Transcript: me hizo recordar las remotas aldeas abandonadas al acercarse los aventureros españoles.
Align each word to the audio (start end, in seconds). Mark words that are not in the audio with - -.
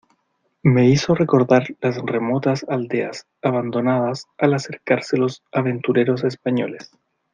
me 0.63 0.89
hizo 0.89 1.13
recordar 1.13 1.75
las 1.79 1.97
remotas 2.01 2.65
aldeas 2.67 3.27
abandonadas 3.43 4.25
al 4.39 4.55
acercarse 4.55 5.15
los 5.15 5.43
aventureros 5.51 6.23
españoles. 6.23 6.89